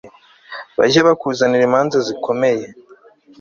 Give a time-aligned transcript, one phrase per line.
[0.77, 2.65] bajye bakuzanira imanza zikomeye